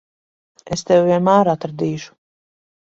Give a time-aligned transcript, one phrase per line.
[0.77, 2.13] Es tevi vienmēr atradīšu.